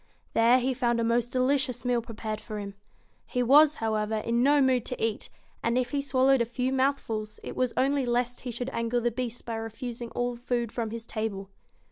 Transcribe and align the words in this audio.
There 0.33 0.57
he 0.57 0.73
found 0.73 0.99
a 0.99 1.03
most 1.03 1.29
delicious 1.31 1.85
meal 1.85 2.01
prepared 2.01 2.41
for 2.41 2.57
him. 2.57 2.73
He 3.27 3.43
was, 3.43 3.75
however, 3.75 4.15
in 4.15 4.41
no 4.41 4.59
mood 4.59 4.83
to 4.87 4.99
eat; 4.99 5.29
and 5.61 5.77
if 5.77 5.91
he 5.91 6.01
swallowed 6.01 6.41
a 6.41 6.45
few 6.45 6.73
mouthfuls, 6.73 7.39
it 7.43 7.55
was 7.55 7.71
only 7.77 8.07
lest 8.07 8.41
he 8.41 8.49
should 8.49 8.71
anger 8.73 8.99
the 8.99 9.11
Beast 9.11 9.45
by 9.45 9.53
refusing 9.57 10.09
all 10.15 10.35
food 10.35 10.71
from 10.71 10.89
his 10.89 11.05
table. 11.05 11.51